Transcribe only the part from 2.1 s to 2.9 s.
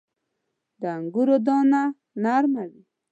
نرمه وي.